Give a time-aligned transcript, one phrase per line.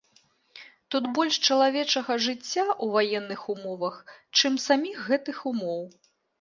[0.95, 4.03] Тут больш чалавечага жыцця ў ваенных умовах,
[4.39, 5.81] чым саміх гэтых умоў.